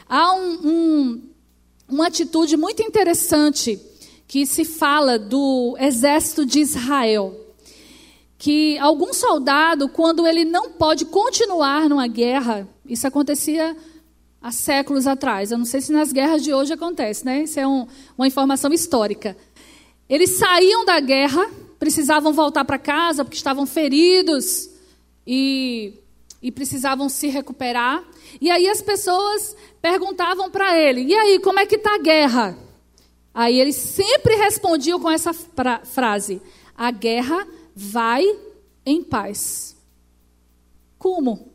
[0.09, 1.23] Há um, um,
[1.89, 3.81] uma atitude muito interessante
[4.29, 7.41] que se fala do exército de Israel
[8.45, 13.75] que algum soldado, quando ele não pode continuar numa guerra, isso acontecia
[14.45, 15.51] há séculos atrás.
[15.51, 17.45] Eu não sei se nas guerras de hoje acontece, né?
[17.45, 19.35] Isso é um, uma informação histórica.
[20.07, 24.69] Eles saíam da guerra, precisavam voltar para casa porque estavam feridos
[25.27, 25.95] e,
[26.43, 28.05] e precisavam se recuperar.
[28.39, 32.59] E aí as pessoas perguntavam para ele: e aí, como é que está a guerra?
[33.33, 36.43] Aí ele sempre respondiam com essa frase:
[36.77, 38.23] a guerra vai
[38.85, 39.75] em paz.
[40.99, 41.49] Como?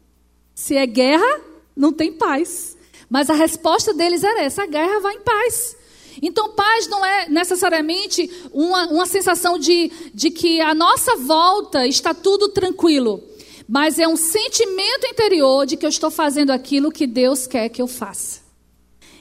[0.55, 1.39] Se é guerra,
[1.75, 2.78] não tem paz.
[3.09, 5.75] Mas a resposta deles era essa: a guerra vai em paz.
[6.21, 12.13] Então, paz não é necessariamente uma, uma sensação de, de que a nossa volta está
[12.13, 13.23] tudo tranquilo,
[13.67, 17.81] mas é um sentimento interior de que eu estou fazendo aquilo que Deus quer que
[17.81, 18.41] eu faça.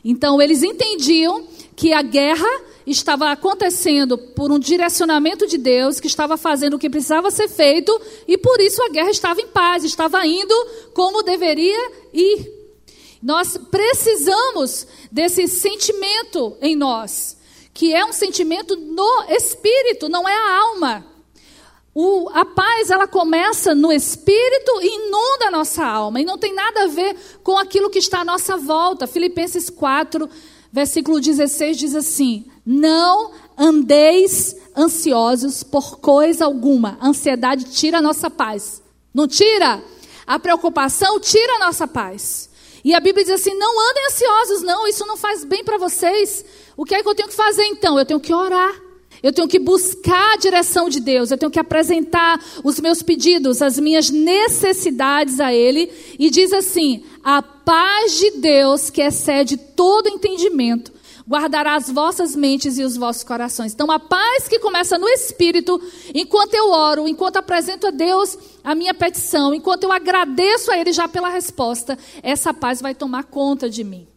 [0.05, 1.46] Então, eles entendiam
[1.77, 2.48] que a guerra
[2.87, 8.01] estava acontecendo por um direcionamento de Deus, que estava fazendo o que precisava ser feito,
[8.27, 10.55] e por isso a guerra estava em paz, estava indo
[10.94, 12.58] como deveria ir.
[13.23, 17.37] Nós precisamos desse sentimento em nós,
[17.75, 21.07] que é um sentimento no espírito, não é a alma.
[21.95, 26.21] O, a paz, ela começa no espírito e inunda a nossa alma.
[26.21, 29.07] E não tem nada a ver com aquilo que está à nossa volta.
[29.07, 30.29] Filipenses 4,
[30.73, 36.99] versículo 16 diz assim: não andeis ansiosos por coisa alguma.
[37.01, 38.83] A ansiedade tira a nossa paz.
[39.15, 39.83] Não tira?
[40.27, 42.48] A preocupação tira a nossa paz.
[42.85, 46.45] E a Bíblia diz assim: não andem ansiosos, não, isso não faz bem para vocês.
[46.77, 47.99] O que é que eu tenho que fazer então?
[47.99, 48.88] Eu tenho que orar.
[49.23, 53.61] Eu tenho que buscar a direção de Deus, eu tenho que apresentar os meus pedidos,
[53.61, 55.91] as minhas necessidades a Ele.
[56.19, 60.93] E diz assim: a paz de Deus, que excede todo entendimento,
[61.29, 63.75] guardará as vossas mentes e os vossos corações.
[63.75, 65.79] Então, a paz que começa no espírito,
[66.14, 70.91] enquanto eu oro, enquanto apresento a Deus a minha petição, enquanto eu agradeço a Ele
[70.91, 74.09] já pela resposta, essa paz vai tomar conta de mim.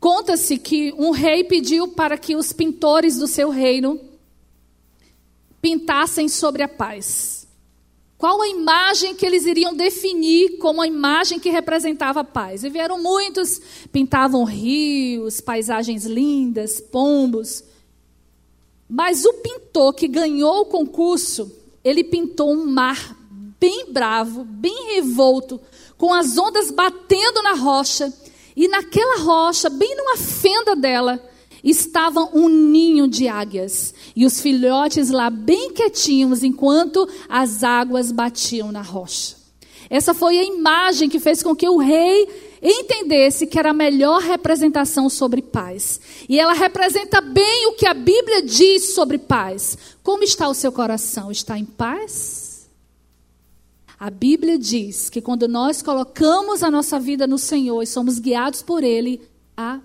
[0.00, 4.00] Conta-se que um rei pediu para que os pintores do seu reino
[5.60, 7.37] pintassem sobre a paz.
[8.18, 12.64] Qual a imagem que eles iriam definir como a imagem que representava a paz?
[12.64, 13.60] E vieram muitos,
[13.92, 17.62] pintavam rios, paisagens lindas, pombos.
[18.88, 21.52] Mas o pintor que ganhou o concurso,
[21.84, 23.16] ele pintou um mar
[23.60, 25.60] bem bravo, bem revolto,
[25.96, 28.12] com as ondas batendo na rocha.
[28.56, 31.24] E naquela rocha, bem numa fenda dela,
[31.62, 38.70] estava um ninho de águias e os filhotes lá bem quietinhos enquanto as águas batiam
[38.72, 39.36] na rocha.
[39.90, 42.28] Essa foi a imagem que fez com que o rei
[42.62, 46.00] entendesse que era a melhor representação sobre paz.
[46.28, 49.78] E ela representa bem o que a Bíblia diz sobre paz.
[50.02, 51.30] Como está o seu coração?
[51.30, 52.68] Está em paz?
[53.98, 58.62] A Bíblia diz que quando nós colocamos a nossa vida no Senhor e somos guiados
[58.62, 59.20] por Ele,
[59.56, 59.80] há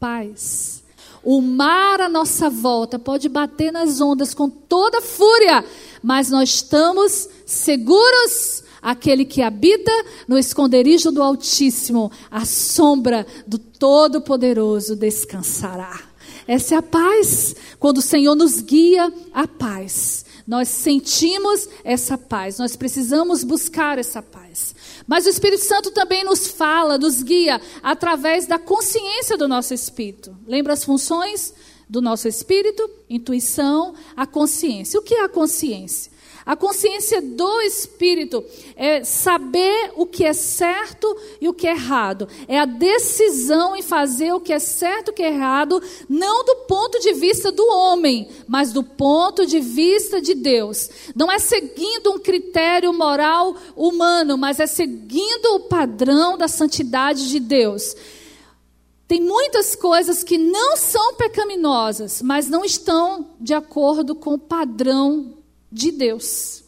[0.00, 0.83] paz.
[1.24, 5.64] O mar à nossa volta pode bater nas ondas com toda fúria,
[6.02, 8.62] mas nós estamos seguros.
[8.82, 9.90] Aquele que habita
[10.28, 15.98] no esconderijo do Altíssimo, a sombra do Todo-Poderoso descansará.
[16.46, 17.56] Essa é a paz.
[17.78, 20.26] Quando o Senhor nos guia, a paz.
[20.46, 22.58] Nós sentimos essa paz.
[22.58, 24.74] Nós precisamos buscar essa paz.
[25.06, 30.36] Mas o Espírito Santo também nos fala, nos guia através da consciência do nosso espírito.
[30.46, 31.54] Lembra as funções
[31.88, 32.88] do nosso espírito?
[33.08, 35.00] Intuição, a consciência.
[35.00, 36.13] O que é a consciência?
[36.46, 38.44] A consciência do espírito
[38.76, 42.28] é saber o que é certo e o que é errado.
[42.46, 46.44] É a decisão em fazer o que é certo e o que é errado, não
[46.44, 50.90] do ponto de vista do homem, mas do ponto de vista de Deus.
[51.16, 57.40] Não é seguindo um critério moral humano, mas é seguindo o padrão da santidade de
[57.40, 57.96] Deus.
[59.08, 65.43] Tem muitas coisas que não são pecaminosas, mas não estão de acordo com o padrão
[65.74, 66.62] de Deus.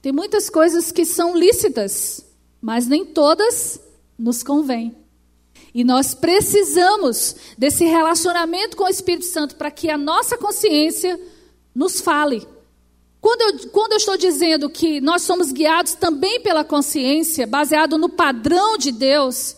[0.00, 2.24] Tem muitas coisas que são lícitas,
[2.60, 3.78] mas nem todas
[4.18, 4.96] nos convêm.
[5.74, 11.20] E nós precisamos desse relacionamento com o Espírito Santo para que a nossa consciência
[11.74, 12.46] nos fale.
[13.20, 18.08] Quando eu, quando eu estou dizendo que nós somos guiados também pela consciência, baseado no
[18.08, 19.56] padrão de Deus,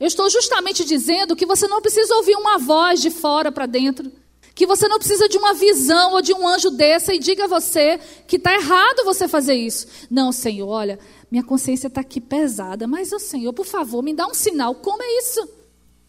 [0.00, 4.10] eu estou justamente dizendo que você não precisa ouvir uma voz de fora para dentro
[4.58, 7.46] que você não precisa de uma visão ou de um anjo dessa e diga a
[7.46, 9.86] você que está errado você fazer isso.
[10.10, 10.98] Não, Senhor, olha,
[11.30, 14.74] minha consciência está aqui pesada, mas, oh, Senhor, por favor, me dá um sinal.
[14.74, 15.48] Como é isso?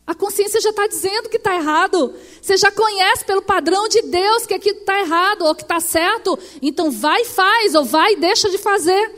[0.08, 2.12] A consciência já está dizendo que está errado.
[2.42, 6.36] Você já conhece pelo padrão de Deus que aquilo está errado ou que está certo.
[6.60, 9.12] Então vai e faz, ou vai e deixa de fazer.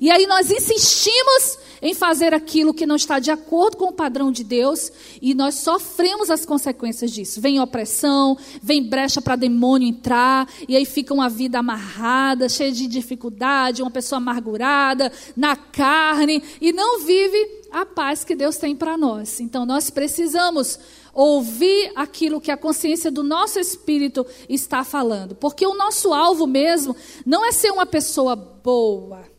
[0.00, 4.30] E aí nós insistimos em fazer aquilo que não está de acordo com o padrão
[4.30, 7.40] de Deus e nós sofremos as consequências disso.
[7.40, 12.86] Vem opressão, vem brecha para demônio entrar e aí fica uma vida amarrada, cheia de
[12.86, 18.96] dificuldade, uma pessoa amargurada, na carne e não vive a paz que Deus tem para
[18.96, 19.40] nós.
[19.40, 20.78] Então nós precisamos
[21.12, 26.94] ouvir aquilo que a consciência do nosso espírito está falando, porque o nosso alvo mesmo
[27.26, 29.37] não é ser uma pessoa boa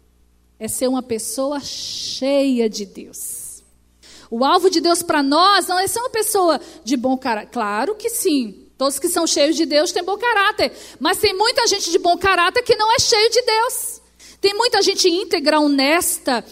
[0.60, 3.64] é ser uma pessoa cheia de Deus.
[4.30, 7.50] O alvo de Deus para nós não é ser uma pessoa de bom caráter.
[7.52, 8.68] Claro que sim.
[8.78, 10.72] Todos que são cheios de Deus têm bom caráter.
[11.00, 14.02] Mas tem muita gente de bom caráter que não é cheio de Deus.
[14.40, 16.46] Tem muita gente íntegra, honesta,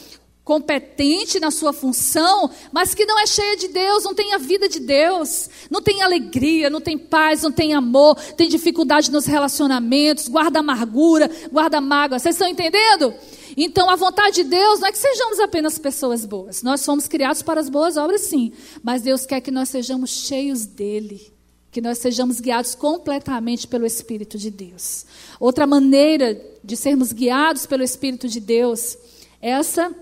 [0.44, 4.68] competente na sua função, mas que não é cheia de Deus, não tem a vida
[4.70, 10.30] de Deus, não tem alegria, não tem paz, não tem amor, tem dificuldade nos relacionamentos,
[10.30, 12.18] guarda amargura, guarda mágoa.
[12.18, 13.14] Vocês estão entendendo?
[13.56, 16.62] Então, a vontade de Deus não é que sejamos apenas pessoas boas.
[16.64, 18.52] Nós somos criados para as boas obras, sim.
[18.84, 21.32] Mas Deus quer que nós sejamos cheios dele.
[21.72, 25.06] Que nós sejamos guiados completamente pelo Espírito de Deus.
[25.40, 28.98] Outra maneira de sermos guiados pelo Espírito de Deus,
[29.42, 29.96] essa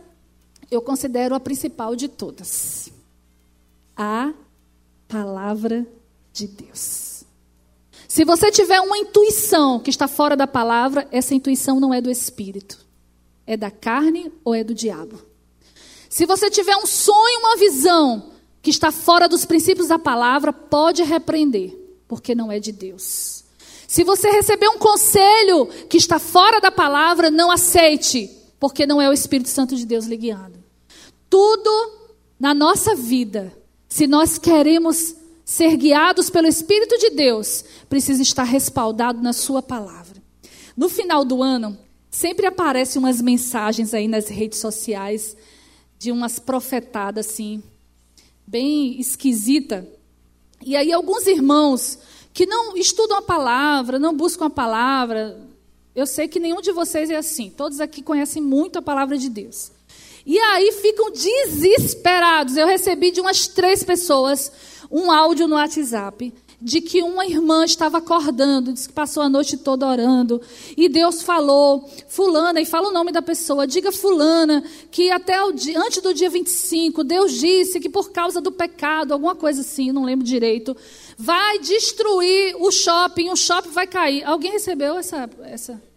[0.71, 2.89] eu considero a principal de todas.
[3.95, 4.33] A
[5.07, 5.85] palavra
[6.33, 7.23] de Deus.
[8.07, 12.09] Se você tiver uma intuição que está fora da palavra, essa intuição não é do
[12.09, 12.84] Espírito.
[13.45, 15.19] É da carne ou é do diabo?
[16.09, 18.31] Se você tiver um sonho, uma visão
[18.61, 21.77] que está fora dos princípios da palavra, pode repreender,
[22.07, 23.43] porque não é de Deus.
[23.87, 28.29] Se você receber um conselho que está fora da palavra, não aceite,
[28.59, 30.63] porque não é o Espírito Santo de Deus lhe guiando.
[31.29, 31.91] Tudo
[32.39, 33.55] na nossa vida,
[33.87, 40.21] se nós queremos ser guiados pelo Espírito de Deus, precisa estar respaldado na Sua palavra.
[40.75, 41.77] No final do ano,
[42.15, 45.35] Sempre aparecem umas mensagens aí nas redes sociais
[45.99, 47.61] de umas profetadas assim,
[48.47, 49.85] bem esquisita.
[50.63, 51.99] E aí alguns irmãos
[52.33, 55.45] que não estudam a palavra, não buscam a palavra,
[55.93, 57.49] eu sei que nenhum de vocês é assim.
[57.49, 59.73] Todos aqui conhecem muito a palavra de Deus.
[60.25, 62.55] E aí ficam desesperados.
[62.55, 64.49] Eu recebi de umas três pessoas
[64.89, 69.57] um áudio no WhatsApp de que uma irmã estava acordando, disse que passou a noite
[69.57, 70.41] toda orando,
[70.75, 75.51] e Deus falou, fulana, e fala o nome da pessoa, diga fulana, que até o
[75.51, 79.91] dia, antes do dia 25, Deus disse que por causa do pecado, alguma coisa assim,
[79.91, 80.75] não lembro direito,
[81.17, 84.23] vai destruir o shopping, o shopping vai cair.
[84.23, 85.29] Alguém recebeu essa...
[85.43, 85.94] essa?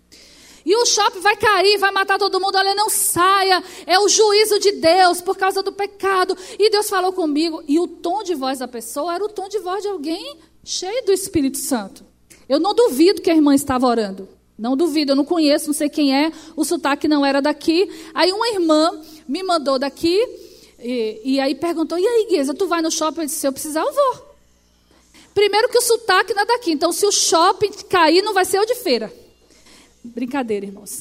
[0.65, 2.57] E o shopping vai cair, vai matar todo mundo.
[2.57, 3.63] Olha, não saia.
[3.87, 6.37] É o juízo de Deus por causa do pecado.
[6.59, 7.63] E Deus falou comigo.
[7.67, 11.05] E o tom de voz da pessoa era o tom de voz de alguém cheio
[11.05, 12.05] do Espírito Santo.
[12.49, 14.29] Eu não duvido que a irmã estava orando.
[14.59, 17.89] Não duvido, eu não conheço, não sei quem é, o sotaque não era daqui.
[18.13, 20.21] Aí uma irmã me mandou daqui
[20.81, 23.21] e, e aí perguntou: E aí, Gueza, tu vai no shopping?
[23.21, 24.29] Eu disse: Se eu precisar, eu vou.
[25.33, 28.59] Primeiro que o sotaque não é daqui, então se o shopping cair, não vai ser
[28.59, 29.13] o de feira.
[30.09, 31.01] Brincadeira, irmãos.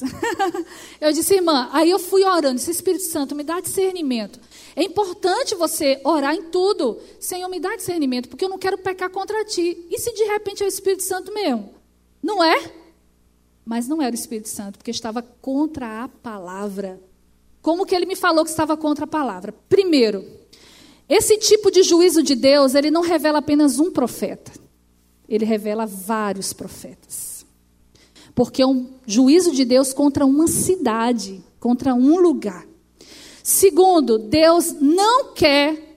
[1.00, 4.38] eu disse, irmã, aí eu fui orando, disse, Espírito Santo, me dá discernimento.
[4.76, 7.00] É importante você orar em tudo.
[7.18, 9.86] Senhor, me dá discernimento, porque eu não quero pecar contra ti.
[9.90, 11.74] E se de repente é o Espírito Santo mesmo?
[12.22, 12.72] Não é?
[13.64, 17.00] Mas não era o Espírito Santo, porque estava contra a palavra.
[17.60, 19.52] Como que ele me falou que estava contra a palavra?
[19.68, 20.24] Primeiro,
[21.08, 24.52] esse tipo de juízo de Deus, ele não revela apenas um profeta.
[25.28, 27.27] Ele revela vários profetas.
[28.38, 32.64] Porque é um juízo de Deus contra uma cidade, contra um lugar.
[33.42, 35.96] Segundo, Deus não quer,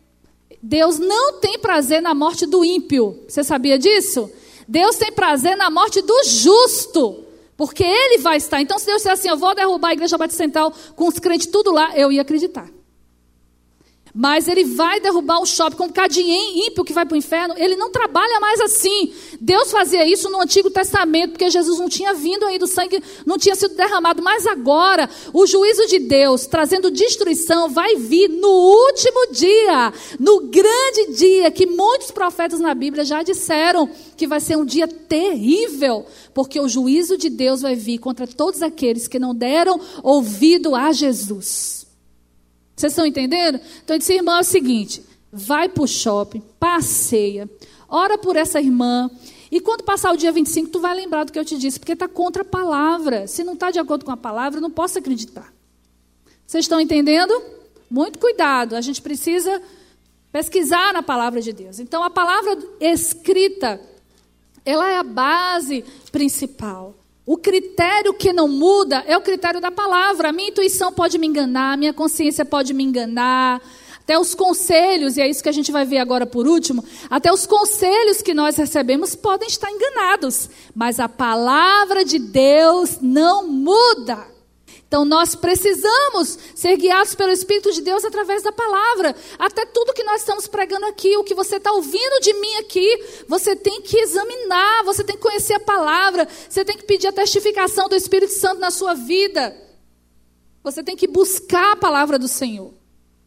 [0.60, 3.20] Deus não tem prazer na morte do ímpio.
[3.28, 4.28] Você sabia disso?
[4.68, 7.26] Deus tem prazer na morte do justo.
[7.56, 8.60] Porque ele vai estar.
[8.60, 11.46] Então, se Deus disser assim, eu vou derrubar a igreja Batista Central com os crentes
[11.46, 12.68] tudo lá, eu ia acreditar.
[14.14, 16.32] Mas ele vai derrubar o shopping com cadinho
[16.68, 17.56] ímpio que vai para o inferno.
[17.58, 19.14] Ele não trabalha mais assim.
[19.40, 23.38] Deus fazia isso no Antigo Testamento, porque Jesus não tinha vindo aí do sangue, não
[23.38, 24.22] tinha sido derramado.
[24.22, 31.14] Mas agora, o juízo de Deus, trazendo destruição, vai vir no último dia, no grande
[31.16, 36.60] dia, que muitos profetas na Bíblia já disseram que vai ser um dia terrível, porque
[36.60, 41.81] o juízo de Deus vai vir contra todos aqueles que não deram ouvido a Jesus.
[42.82, 43.60] Vocês estão entendendo?
[43.84, 47.48] Então, eu disse, irmã, é o seguinte: vai para o shopping, passeia,
[47.88, 49.10] ora por essa irmã.
[49.52, 51.92] E quando passar o dia 25, tu vai lembrar do que eu te disse, porque
[51.94, 53.28] está contra a palavra.
[53.28, 55.54] Se não está de acordo com a palavra, não posso acreditar.
[56.48, 57.40] Vocês estão entendendo?
[57.90, 59.62] Muito cuidado, a gente precisa
[60.32, 61.80] pesquisar na palavra de Deus.
[61.80, 63.80] Então, a palavra escrita,
[64.66, 66.96] ela é a base principal.
[67.26, 70.30] O critério que não muda é o critério da palavra.
[70.30, 73.62] A minha intuição pode me enganar, a minha consciência pode me enganar.
[74.00, 77.32] Até os conselhos, e é isso que a gente vai ver agora por último, até
[77.32, 84.26] os conselhos que nós recebemos podem estar enganados, mas a palavra de Deus não muda.
[84.92, 89.16] Então nós precisamos ser guiados pelo Espírito de Deus através da palavra.
[89.40, 93.02] Até tudo que nós estamos pregando aqui, o que você está ouvindo de mim aqui,
[93.26, 97.14] você tem que examinar, você tem que conhecer a palavra, você tem que pedir a
[97.14, 99.56] testificação do Espírito Santo na sua vida.
[100.62, 102.74] Você tem que buscar a palavra do Senhor.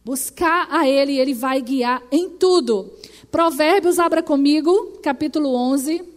[0.03, 2.93] Buscar a Ele e Ele vai guiar em tudo.
[3.31, 6.14] Provérbios, abra comigo, capítulo 11.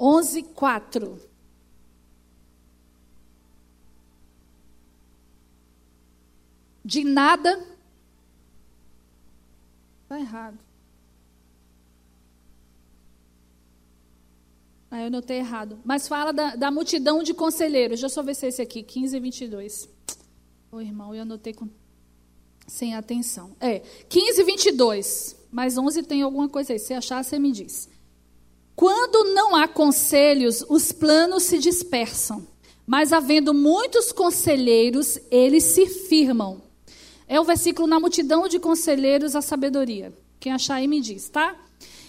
[0.00, 1.20] 11, 4.
[6.82, 7.62] De nada.
[10.02, 10.58] Está errado.
[14.90, 15.78] Ah, eu notei errado.
[15.84, 18.00] Mas fala da, da multidão de conselheiros.
[18.00, 19.88] Deixa eu só ver se é esse aqui, 15 e 22.
[20.72, 21.68] Ô, oh, irmão, eu anotei com...
[22.66, 23.54] sem atenção.
[23.60, 25.36] É, 15 e 22.
[25.52, 26.78] Mas 11 tem alguma coisa aí.
[26.78, 27.88] Se achar, você me diz.
[28.80, 32.46] Quando não há conselhos, os planos se dispersam.
[32.86, 36.62] Mas havendo muitos conselheiros, eles se firmam.
[37.28, 40.14] É o versículo na multidão de conselheiros a sabedoria.
[40.40, 41.54] Quem achar aí me diz, tá?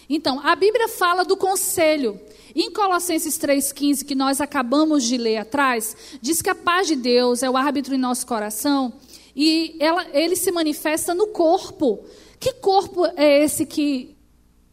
[0.08, 2.18] Então, a Bíblia fala do conselho.
[2.54, 7.42] Em Colossenses 3,15, que nós acabamos de ler atrás, diz que a paz de Deus
[7.42, 8.94] é o árbitro em nosso coração
[9.36, 12.02] e ela, ele se manifesta no corpo.
[12.40, 14.11] Que corpo é esse que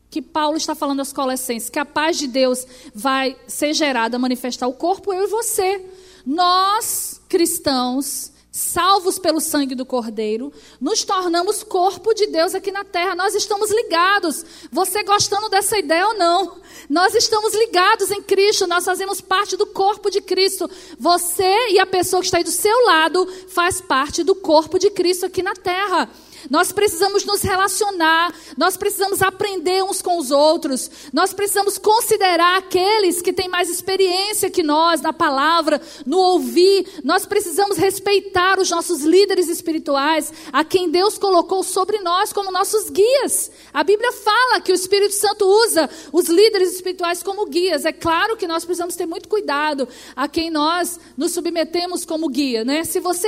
[0.10, 4.68] que Paulo está falando aos Colossenses, que a paz de Deus vai ser gerada, manifestar
[4.68, 5.86] o corpo, eu e você.
[6.26, 10.51] Nós, cristãos, salvos pelo sangue do Cordeiro,
[10.82, 13.16] nos tornamos corpo de Deus aqui na terra.
[13.16, 14.43] Nós estamos ligados.
[14.72, 16.57] Você gostando dessa ideia ou não?
[16.89, 20.70] Nós estamos ligados em Cristo, nós fazemos parte do corpo de Cristo.
[20.99, 24.89] Você e a pessoa que está aí do seu lado faz parte do corpo de
[24.89, 26.10] Cristo aqui na terra.
[26.50, 33.22] Nós precisamos nos relacionar, nós precisamos aprender uns com os outros, nós precisamos considerar aqueles
[33.22, 39.02] que têm mais experiência que nós na palavra, no ouvir, nós precisamos respeitar os nossos
[39.02, 43.52] líderes espirituais, a quem Deus colocou sobre nós como nossos guias.
[43.74, 47.86] A Bíblia fala que o Espírito Santo usa os líderes espirituais como guias.
[47.86, 52.64] É claro que nós precisamos ter muito cuidado a quem nós nos submetemos como guia,
[52.64, 52.84] né?
[52.84, 53.28] Se você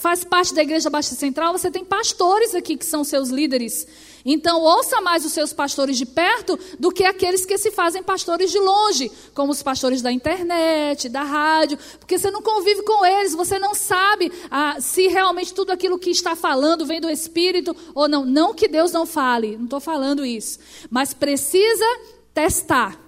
[0.00, 3.86] faz parte da Igreja Baixa Central, você tem pastores aqui que são seus líderes.
[4.24, 8.50] Então, ouça mais os seus pastores de perto do que aqueles que se fazem pastores
[8.50, 13.34] de longe, como os pastores da internet, da rádio, porque você não convive com eles,
[13.34, 18.08] você não sabe ah, se realmente tudo aquilo que está falando vem do Espírito ou
[18.08, 18.24] não.
[18.24, 21.84] Não que Deus não fale, não estou falando isso, mas precisa
[22.32, 22.98] testar,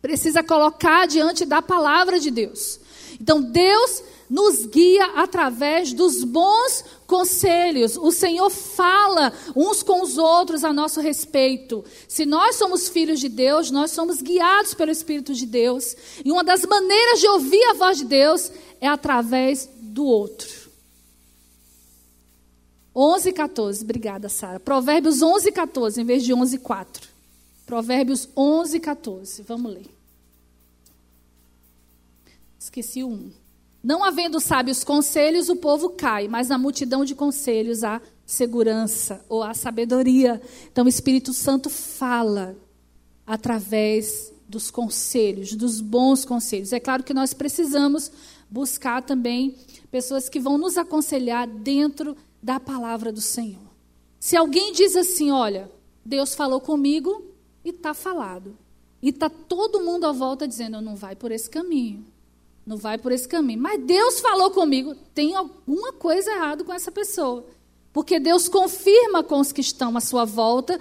[0.00, 2.80] precisa colocar diante da palavra de Deus.
[3.20, 7.96] Então, Deus nos guia através dos bons conselhos.
[7.96, 11.84] O Senhor fala uns com os outros a nosso respeito.
[12.08, 15.96] Se nós somos filhos de Deus, nós somos guiados pelo Espírito de Deus.
[16.24, 18.50] E uma das maneiras de ouvir a voz de Deus
[18.80, 20.64] é através do outro.
[22.94, 24.60] 11 e 14, obrigada, Sara.
[24.60, 27.08] Provérbios 11 e 14, em vez de 11 e 4.
[27.66, 29.86] Provérbios 11 e 14, vamos ler.
[32.58, 33.43] Esqueci o 1.
[33.84, 39.42] Não havendo sábios conselhos, o povo cai, mas na multidão de conselhos há segurança ou
[39.42, 40.40] a sabedoria.
[40.72, 42.56] Então o Espírito Santo fala
[43.26, 46.72] através dos conselhos, dos bons conselhos.
[46.72, 48.10] É claro que nós precisamos
[48.48, 49.54] buscar também
[49.90, 53.60] pessoas que vão nos aconselhar dentro da palavra do Senhor.
[54.18, 55.70] Se alguém diz assim, olha,
[56.02, 57.22] Deus falou comigo
[57.62, 58.56] e está falado.
[59.02, 62.13] E está todo mundo à volta dizendo, não vai por esse caminho.
[62.66, 63.60] Não vai por esse caminho.
[63.60, 64.94] Mas Deus falou comigo.
[65.14, 67.44] Tem alguma coisa errada com essa pessoa.
[67.92, 70.80] Porque Deus confirma com os que estão à sua volta,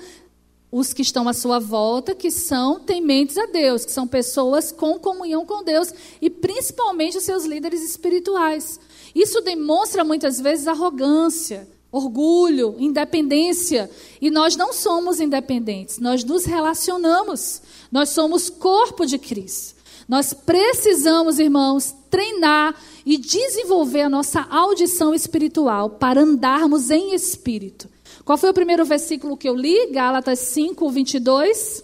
[0.72, 4.98] os que estão à sua volta, que são tementes a Deus, que são pessoas com
[4.98, 8.80] comunhão com Deus e principalmente os seus líderes espirituais.
[9.14, 13.92] Isso demonstra muitas vezes arrogância, orgulho, independência.
[14.20, 17.62] E nós não somos independentes, nós nos relacionamos.
[17.92, 19.73] Nós somos corpo de Cristo.
[20.08, 22.76] Nós precisamos, irmãos, treinar
[23.06, 27.90] e desenvolver a nossa audição espiritual para andarmos em espírito.
[28.24, 29.88] Qual foi o primeiro versículo que eu li?
[29.88, 31.84] Gálatas 5, 22.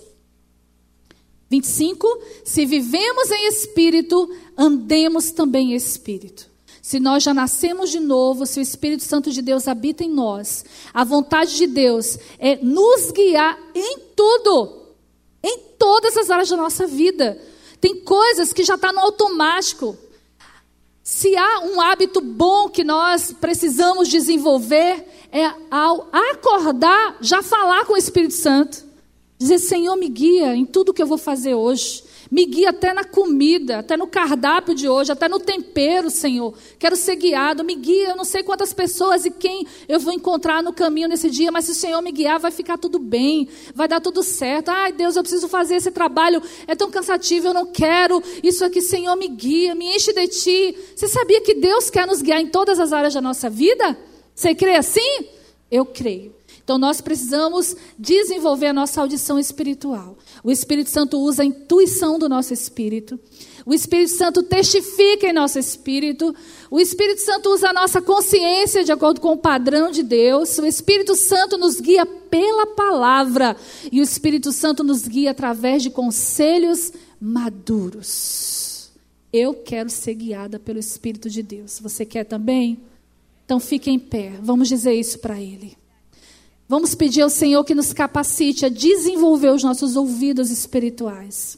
[1.50, 2.08] 25.
[2.46, 6.50] Se vivemos em espírito, andemos também em espírito.
[6.82, 10.66] Se nós já nascemos de novo, se o Espírito Santo de Deus habita em nós,
[10.92, 14.88] a vontade de Deus é nos guiar em tudo,
[15.44, 17.40] em todas as áreas da nossa vida.
[17.80, 19.98] Tem coisas que já estão tá no automático.
[21.04, 27.94] Se há um hábito bom que nós precisamos desenvolver, é ao acordar, já falar com
[27.94, 28.86] o Espírito Santo.
[29.38, 32.04] Dizer, Senhor, me guia em tudo que eu vou fazer hoje.
[32.32, 36.54] Me guia até na comida, até no cardápio de hoje, até no tempero, Senhor.
[36.78, 37.64] Quero ser guiado.
[37.64, 41.30] Me guia, eu não sei quantas pessoas e quem eu vou encontrar no caminho nesse
[41.30, 44.70] dia, mas se o Senhor me guiar, vai ficar tudo bem, vai dar tudo certo.
[44.70, 48.22] Ai, Deus, eu preciso fazer esse trabalho, é tão cansativo, eu não quero.
[48.44, 50.78] Isso aqui, Senhor, me guia, me enche de ti.
[50.96, 53.98] Você sabia que Deus quer nos guiar em todas as áreas da nossa vida?
[54.36, 55.26] Você crê assim?
[55.72, 56.39] Eu creio.
[56.70, 60.16] Então nós precisamos desenvolver a nossa audição espiritual.
[60.44, 63.20] O Espírito Santo usa a intuição do nosso espírito.
[63.66, 66.32] O Espírito Santo testifica em nosso espírito.
[66.70, 70.60] O Espírito Santo usa a nossa consciência de acordo com o padrão de Deus.
[70.60, 73.58] O Espírito Santo nos guia pela palavra.
[73.92, 78.92] E o Espírito Santo nos guia através de conselhos maduros.
[79.34, 81.80] Eu quero ser guiada pelo Espírito de Deus.
[81.80, 82.78] Você quer também?
[83.44, 84.34] Então fique em pé.
[84.40, 85.79] Vamos dizer isso para Ele.
[86.70, 91.58] Vamos pedir ao Senhor que nos capacite a desenvolver os nossos ouvidos espirituais.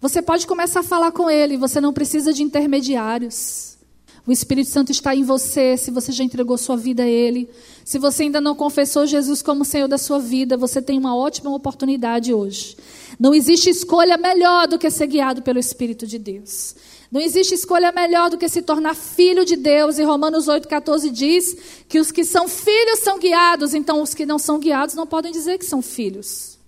[0.00, 3.76] Você pode começar a falar com Ele, você não precisa de intermediários.
[4.24, 7.50] O Espírito Santo está em você, se você já entregou sua vida a Ele.
[7.84, 11.52] Se você ainda não confessou Jesus como Senhor da sua vida, você tem uma ótima
[11.52, 12.76] oportunidade hoje.
[13.18, 16.76] Não existe escolha melhor do que ser guiado pelo Espírito de Deus.
[17.10, 19.98] Não existe escolha melhor do que se tornar filho de Deus.
[19.98, 21.56] E Romanos 8,14 diz
[21.88, 25.32] que os que são filhos são guiados, então os que não são guiados não podem
[25.32, 26.58] dizer que são filhos.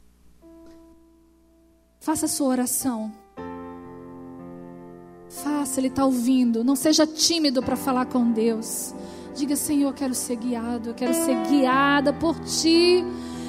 [2.01, 3.13] Faça a sua oração.
[5.29, 6.65] Faça, Ele está ouvindo.
[6.65, 8.95] Não seja tímido para falar com Deus.
[9.35, 13.05] Diga, Senhor, eu quero ser guiado, eu quero ser guiada por Ti.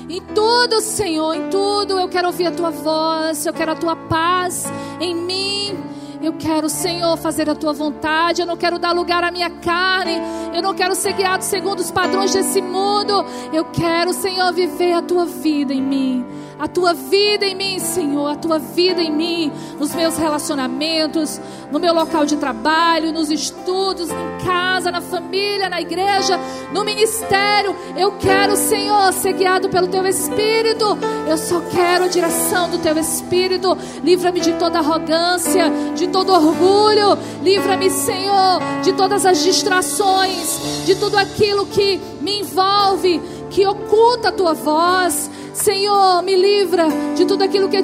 [0.10, 3.96] Em tudo, Senhor, em tudo, eu quero ouvir a Tua voz, eu quero a Tua
[3.96, 4.66] paz
[5.00, 5.78] em mim.
[6.22, 8.42] Eu quero, Senhor, fazer a tua vontade.
[8.42, 10.14] Eu não quero dar lugar à minha carne.
[10.54, 13.26] Eu não quero ser guiado segundo os padrões desse mundo.
[13.52, 18.28] Eu quero, Senhor, viver a tua vida em mim a tua vida em mim, Senhor,
[18.28, 21.42] a tua vida em mim, nos meus relacionamentos,
[21.72, 26.40] no meu local de trabalho, nos estudos, em casa, na família, na igreja,
[26.72, 27.76] no ministério.
[27.98, 30.86] Eu quero, Senhor, ser guiado pelo teu Espírito.
[31.28, 33.76] Eu só quero a direção do teu Espírito.
[34.04, 37.18] Livra-me de toda arrogância, de todo orgulho.
[37.42, 44.32] Livra-me, Senhor, de todas as distrações, de tudo aquilo que me envolve, que oculta a
[44.32, 45.41] tua voz.
[45.54, 47.84] Senhor, me livra de tudo aquilo que eu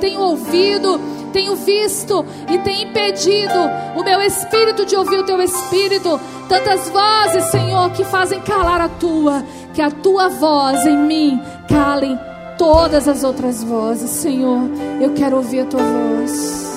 [0.00, 1.00] tenho ouvido,
[1.32, 3.58] tenho visto e tem impedido
[3.94, 6.18] o meu espírito de ouvir o teu espírito.
[6.48, 9.44] Tantas vozes, Senhor, que fazem calar a tua,
[9.74, 12.18] que a tua voz em mim calem
[12.56, 14.62] todas as outras vozes, Senhor.
[15.00, 16.76] Eu quero ouvir a tua voz.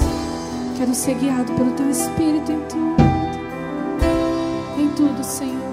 [0.78, 2.96] Quero ser guiado pelo teu espírito em tudo.
[4.78, 5.69] Em tudo, Senhor.